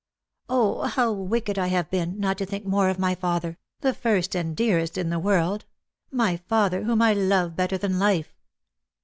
"0, 0.51 0.81
how 0.85 1.11
wicked 1.11 1.59
I 1.59 1.67
have 1.67 1.91
been, 1.91 2.19
not 2.19 2.39
to 2.39 2.45
think 2.47 2.65
more 2.65 2.89
of 2.89 2.97
my 2.97 3.13
father— 3.13 3.59
the 3.81 3.93
first 3.93 4.33
and 4.33 4.57
dearest 4.57 4.97
in 4.97 5.11
the 5.11 5.19
world— 5.19 5.65
my 6.29 6.37
father, 6.37 6.85
whom 6.85 7.03
I 7.03 7.13
love 7.13 7.55
better 7.55 7.77
than 7.77 7.99
life 7.99 8.33